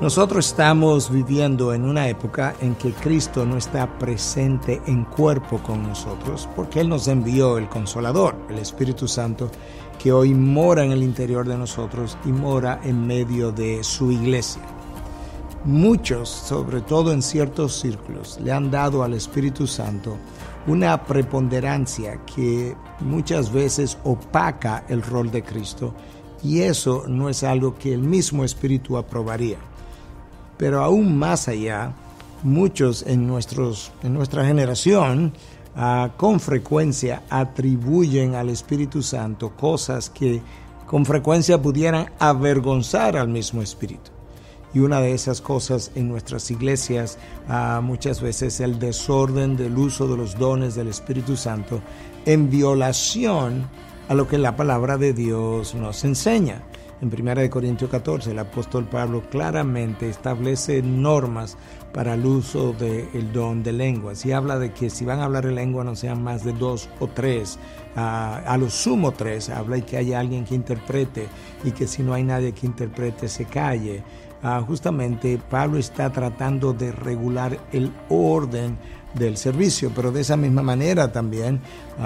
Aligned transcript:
Nosotros 0.00 0.46
estamos 0.46 1.10
viviendo 1.10 1.74
en 1.74 1.84
una 1.84 2.08
época 2.08 2.54
en 2.62 2.74
que 2.74 2.90
Cristo 2.90 3.44
no 3.44 3.58
está 3.58 3.98
presente 3.98 4.80
en 4.86 5.04
cuerpo 5.04 5.58
con 5.58 5.82
nosotros 5.82 6.48
porque 6.56 6.80
Él 6.80 6.88
nos 6.88 7.06
envió 7.06 7.58
el 7.58 7.68
Consolador, 7.68 8.34
el 8.48 8.58
Espíritu 8.60 9.06
Santo, 9.06 9.50
que 9.98 10.10
hoy 10.10 10.32
mora 10.32 10.86
en 10.86 10.92
el 10.92 11.02
interior 11.02 11.46
de 11.46 11.58
nosotros 11.58 12.16
y 12.24 12.28
mora 12.28 12.80
en 12.82 13.06
medio 13.06 13.52
de 13.52 13.84
su 13.84 14.10
iglesia. 14.10 14.62
Muchos, 15.64 16.30
sobre 16.30 16.80
todo 16.80 17.12
en 17.12 17.20
ciertos 17.20 17.78
círculos, 17.78 18.40
le 18.42 18.52
han 18.52 18.70
dado 18.70 19.02
al 19.02 19.12
Espíritu 19.12 19.66
Santo 19.66 20.16
una 20.66 21.04
preponderancia 21.04 22.24
que 22.24 22.74
muchas 23.00 23.52
veces 23.52 23.98
opaca 24.04 24.82
el 24.88 25.02
rol 25.02 25.30
de 25.30 25.42
Cristo 25.42 25.92
y 26.42 26.60
eso 26.62 27.04
no 27.06 27.28
es 27.28 27.44
algo 27.44 27.76
que 27.76 27.92
el 27.92 28.00
mismo 28.00 28.44
Espíritu 28.44 28.96
aprobaría. 28.96 29.58
Pero 30.60 30.84
aún 30.84 31.16
más 31.16 31.48
allá, 31.48 31.94
muchos 32.42 33.02
en, 33.06 33.26
nuestros, 33.26 33.92
en 34.02 34.12
nuestra 34.12 34.44
generación 34.44 35.32
uh, 35.74 36.10
con 36.18 36.38
frecuencia 36.38 37.22
atribuyen 37.30 38.34
al 38.34 38.50
Espíritu 38.50 39.02
Santo 39.02 39.56
cosas 39.56 40.10
que 40.10 40.42
con 40.86 41.06
frecuencia 41.06 41.62
pudieran 41.62 42.10
avergonzar 42.18 43.16
al 43.16 43.28
mismo 43.28 43.62
Espíritu. 43.62 44.10
Y 44.74 44.80
una 44.80 45.00
de 45.00 45.14
esas 45.14 45.40
cosas 45.40 45.92
en 45.94 46.08
nuestras 46.08 46.50
iglesias 46.50 47.16
uh, 47.48 47.80
muchas 47.80 48.20
veces 48.20 48.60
el 48.60 48.78
desorden 48.78 49.56
del 49.56 49.78
uso 49.78 50.06
de 50.08 50.18
los 50.18 50.38
dones 50.38 50.74
del 50.74 50.88
Espíritu 50.88 51.38
Santo 51.38 51.80
en 52.26 52.50
violación 52.50 53.66
a 54.10 54.14
lo 54.14 54.28
que 54.28 54.36
la 54.36 54.56
palabra 54.56 54.98
de 54.98 55.14
Dios 55.14 55.74
nos 55.74 56.04
enseña. 56.04 56.60
En 57.00 57.08
1 57.08 57.48
Corintios 57.48 57.90
14 57.90 58.32
el 58.32 58.38
apóstol 58.38 58.84
Pablo 58.84 59.22
claramente 59.30 60.10
establece 60.10 60.82
normas 60.82 61.56
para 61.94 62.12
el 62.12 62.26
uso 62.26 62.74
del 62.74 63.32
don 63.32 63.62
de 63.62 63.72
lenguas 63.72 64.26
y 64.26 64.32
habla 64.32 64.58
de 64.58 64.72
que 64.72 64.90
si 64.90 65.06
van 65.06 65.20
a 65.20 65.24
hablar 65.24 65.46
en 65.46 65.54
lengua 65.54 65.82
no 65.82 65.96
sean 65.96 66.22
más 66.22 66.44
de 66.44 66.52
dos 66.52 66.90
o 67.00 67.06
tres, 67.06 67.58
a, 67.96 68.36
a 68.40 68.58
lo 68.58 68.68
sumo 68.68 69.12
tres, 69.12 69.48
habla 69.48 69.78
y 69.78 69.82
que 69.82 69.96
haya 69.96 70.20
alguien 70.20 70.44
que 70.44 70.54
interprete 70.54 71.26
y 71.64 71.70
que 71.70 71.86
si 71.86 72.02
no 72.02 72.12
hay 72.12 72.22
nadie 72.22 72.52
que 72.52 72.66
interprete 72.66 73.28
se 73.28 73.46
calle. 73.46 74.02
Uh, 74.42 74.64
justamente 74.64 75.38
Pablo 75.50 75.76
está 75.76 76.10
tratando 76.10 76.72
de 76.72 76.92
regular 76.92 77.58
el 77.72 77.92
orden 78.08 78.78
del 79.12 79.36
servicio, 79.36 79.92
pero 79.94 80.12
de 80.12 80.22
esa 80.22 80.36
misma 80.36 80.62
manera 80.62 81.12
también, 81.12 81.60
uh, 81.98 82.02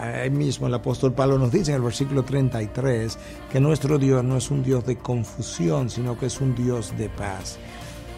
ahí 0.00 0.30
mismo 0.30 0.68
el 0.68 0.74
apóstol 0.74 1.14
Pablo 1.14 1.36
nos 1.36 1.50
dice 1.50 1.72
en 1.72 1.76
el 1.76 1.82
versículo 1.82 2.22
33 2.22 3.18
que 3.50 3.58
nuestro 3.58 3.98
Dios 3.98 4.22
no 4.22 4.36
es 4.36 4.52
un 4.52 4.62
Dios 4.62 4.86
de 4.86 4.96
confusión, 4.96 5.90
sino 5.90 6.16
que 6.16 6.26
es 6.26 6.40
un 6.40 6.54
Dios 6.54 6.96
de 6.96 7.08
paz. 7.08 7.58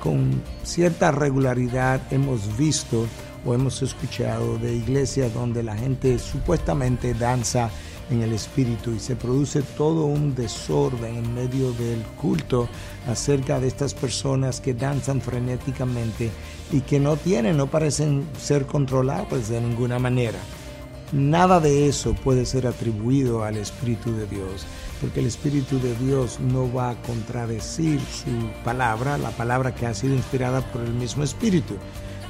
Con 0.03 0.43
cierta 0.63 1.11
regularidad 1.11 2.03
hemos 2.11 2.59
visto 2.59 3.07
o 3.47 3.55
hemos 3.55 3.81
escuchado 3.81 4.59
de 4.59 4.75
iglesias 4.75 5.33
donde 5.33 5.63
la 5.63 5.77
gente 5.77 6.19
supuestamente 6.19 7.15
danza 7.15 7.71
en 8.11 8.23
el 8.23 8.33
espíritu 8.33 8.93
y 8.93 9.01
se 9.01 9.17
produce 9.17 9.63
todo 9.63 10.07
un 10.07 10.35
desorden 10.35 11.17
en 11.17 11.35
medio 11.35 11.73
del 11.73 12.03
culto 12.21 12.69
acerca 13.09 13.61
de 13.61 13.69
estas 13.69 13.95
personas 13.95 14.61
que 14.61 14.75
danzan 14.75 15.21
frenéticamente 15.21 16.31
y 16.73 16.81
que 16.81 17.01
no 17.01 17.17
tienen, 17.17 17.57
no 17.57 17.67
parecen 17.67 18.25
ser 18.39 18.67
controlables 18.67 19.49
de 19.49 19.61
ninguna 19.61 19.99
manera. 19.99 20.39
Nada 21.13 21.61
de 21.61 21.89
eso 21.89 22.15
puede 22.15 22.45
ser 22.47 22.67
atribuido 22.67 23.45
al 23.45 23.57
Espíritu 23.57 24.13
de 24.13 24.27
Dios, 24.27 24.67
porque 25.01 25.21
el 25.21 25.27
Espíritu 25.27 25.79
de 25.79 25.95
Dios 25.97 26.41
no 26.41 26.73
va 26.73 26.91
a 26.91 27.03
contradecir 27.03 28.01
su 28.01 28.31
palabra, 28.65 29.17
la 29.17 29.31
palabra 29.31 29.73
que 29.73 29.87
ha 29.87 29.95
sido 29.95 30.15
inspirada 30.15 30.63
por 30.73 30.83
el 30.83 30.93
mismo 30.93 31.23
Espíritu. 31.23 31.75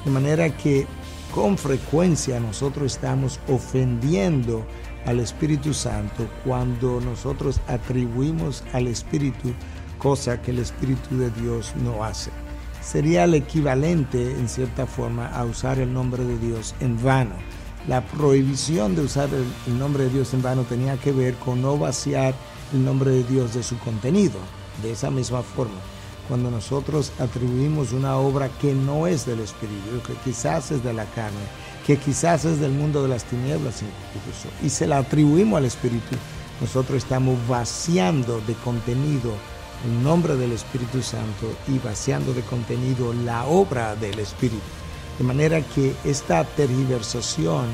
De 0.05 0.11
manera 0.11 0.55
que 0.55 0.85
con 1.33 1.57
frecuencia 1.57 2.39
nosotros 2.39 2.93
estamos 2.93 3.39
ofendiendo 3.47 4.63
al 5.07 5.19
Espíritu 5.19 5.73
Santo 5.73 6.27
cuando 6.45 7.01
nosotros 7.01 7.59
atribuimos 7.67 8.63
al 8.73 8.87
Espíritu 8.87 9.53
cosa 9.97 10.41
que 10.41 10.51
el 10.51 10.59
Espíritu 10.59 11.17
de 11.17 11.31
Dios 11.31 11.73
no 11.83 12.03
hace. 12.03 12.29
Sería 12.81 13.23
el 13.23 13.33
equivalente, 13.33 14.31
en 14.31 14.47
cierta 14.47 14.85
forma, 14.85 15.27
a 15.27 15.43
usar 15.43 15.79
el 15.79 15.91
nombre 15.91 16.23
de 16.23 16.37
Dios 16.37 16.75
en 16.79 17.01
vano. 17.03 17.35
La 17.87 18.05
prohibición 18.05 18.95
de 18.95 19.01
usar 19.01 19.29
el, 19.33 19.79
nombre 19.79 20.03
de 20.03 20.09
Dios 20.09 20.33
en 20.33 20.41
vano 20.41 20.63
tenía 20.63 20.97
que 20.97 21.11
ver 21.11 21.35
con 21.35 21.61
no 21.61 21.77
vaciar 21.77 22.33
el 22.73 22.83
nombre 22.83 23.11
de 23.11 23.23
Dios 23.23 23.53
de 23.53 23.63
su 23.63 23.77
contenido. 23.79 24.37
De 24.83 24.91
esa 24.91 25.09
misma 25.09 25.41
forma, 25.41 25.79
cuando 26.27 26.51
nosotros 26.51 27.11
atribuimos 27.19 27.93
una 27.93 28.17
obra 28.17 28.49
que 28.61 28.73
no 28.73 29.07
es 29.07 29.25
del 29.25 29.39
Espíritu, 29.39 30.01
que 30.05 30.13
quizás 30.23 30.71
es 30.71 30.83
de 30.83 30.93
la 30.93 31.05
carne, 31.05 31.39
que 31.87 31.97
quizás 31.97 32.43
es 32.43 32.59
del 32.59 32.73
mundo 32.73 33.01
de 33.01 33.07
las 33.07 33.23
tinieblas 33.23 33.81
incluso, 33.81 34.49
y 34.61 34.69
se 34.69 34.85
la 34.85 34.97
atribuimos 34.97 35.57
al 35.57 35.63
Espíritu, 35.63 36.17
nosotros 36.59 36.97
estamos 36.97 37.37
vaciando 37.47 38.41
de 38.45 38.55
contenido 38.55 39.31
el 39.85 40.03
nombre 40.03 40.35
del 40.35 40.51
Espíritu 40.51 41.01
Santo 41.01 41.55
y 41.67 41.79
vaciando 41.79 42.33
de 42.33 42.41
contenido 42.41 43.13
la 43.13 43.45
obra 43.45 43.95
del 43.95 44.19
Espíritu. 44.19 44.57
De 45.17 45.23
manera 45.23 45.61
que 45.61 45.95
esta 46.03 46.43
tergiversación 46.43 47.67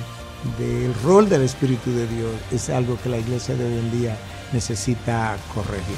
del 0.60 0.94
rol 1.04 1.28
del 1.28 1.42
Espíritu 1.42 1.90
de 1.92 2.08
Dios 2.08 2.32
es 2.52 2.70
algo 2.70 3.00
que 3.02 3.10
la 3.10 3.18
iglesia 3.18 3.56
de 3.56 3.66
hoy 3.66 3.80
en 3.80 4.00
día 4.00 4.18
necesita 4.52 5.38
corregir. 5.56 5.98